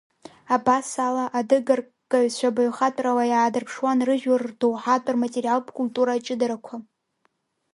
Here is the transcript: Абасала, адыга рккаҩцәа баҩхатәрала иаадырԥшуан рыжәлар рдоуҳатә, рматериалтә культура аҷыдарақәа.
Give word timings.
Абасала, 0.55 1.25
адыга 1.39 1.73
рккаҩцәа 1.79 2.55
баҩхатәрала 2.55 3.25
иаадырԥшуан 3.27 3.99
рыжәлар 4.07 4.43
рдоуҳатә, 4.49 5.09
рматериалтә 5.13 5.71
культура 5.77 6.11
аҷыдарақәа. 6.15 6.75